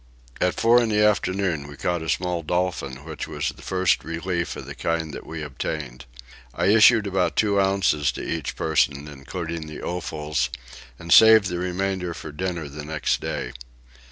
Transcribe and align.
At 0.41 0.59
four 0.59 0.81
in 0.81 0.89
the 0.89 1.05
afternoon 1.05 1.67
we 1.67 1.77
caught 1.77 2.01
a 2.01 2.09
small 2.09 2.41
dolphin, 2.41 3.05
which 3.05 3.27
was 3.27 3.49
the 3.49 3.61
first 3.61 4.03
relief 4.03 4.55
of 4.55 4.65
the 4.65 4.73
kind 4.73 5.13
that 5.13 5.27
we 5.27 5.43
obtained. 5.43 6.05
I 6.55 6.69
issued 6.73 7.05
about 7.05 7.35
two 7.35 7.59
ounces 7.61 8.11
to 8.13 8.27
each 8.27 8.55
person, 8.55 9.07
including 9.07 9.67
the 9.67 9.83
offals, 9.83 10.49
and 10.97 11.13
saved 11.13 11.49
the 11.49 11.59
remainder 11.59 12.15
for 12.15 12.31
dinner 12.31 12.67
the 12.67 12.83
next 12.83 13.21
day. 13.21 13.53